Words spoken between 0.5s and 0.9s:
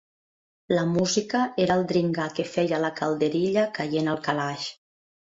La